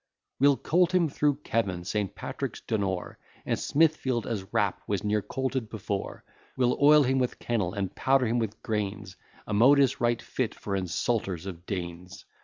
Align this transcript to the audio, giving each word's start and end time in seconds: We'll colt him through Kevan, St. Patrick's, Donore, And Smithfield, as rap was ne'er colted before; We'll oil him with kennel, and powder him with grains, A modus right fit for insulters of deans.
We'll 0.39 0.57
colt 0.57 0.95
him 0.95 1.09
through 1.09 1.35
Kevan, 1.43 1.83
St. 1.83 2.15
Patrick's, 2.15 2.59
Donore, 2.61 3.17
And 3.45 3.59
Smithfield, 3.59 4.25
as 4.25 4.51
rap 4.51 4.81
was 4.87 5.03
ne'er 5.03 5.21
colted 5.21 5.69
before; 5.69 6.23
We'll 6.57 6.79
oil 6.81 7.03
him 7.03 7.19
with 7.19 7.37
kennel, 7.37 7.73
and 7.75 7.93
powder 7.95 8.25
him 8.25 8.39
with 8.39 8.63
grains, 8.63 9.15
A 9.45 9.53
modus 9.53 10.01
right 10.01 10.19
fit 10.19 10.55
for 10.55 10.75
insulters 10.75 11.45
of 11.45 11.67
deans. 11.67 12.25